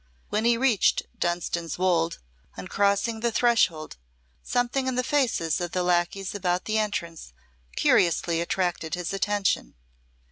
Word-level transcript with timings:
When 0.29 0.45
he 0.45 0.57
reached 0.57 1.03
Dunstan's 1.19 1.77
Wolde, 1.77 2.17
on 2.57 2.67
crossing 2.67 3.19
the 3.19 3.31
threshold, 3.31 3.97
something 4.41 4.87
in 4.87 4.95
the 4.95 5.03
faces 5.03 5.61
of 5.61 5.73
the 5.73 5.83
lacqueys 5.83 6.33
about 6.33 6.65
the 6.65 6.79
entrance 6.79 7.33
curiously 7.75 8.41
attracted 8.41 8.95
his 8.95 9.13
attention. 9.13 9.75